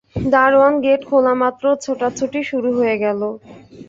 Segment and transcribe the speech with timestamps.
[0.25, 3.21] দারোয়ান গেট খোলামাত্র ছোটাছুটি শুরু হয়ে গেল।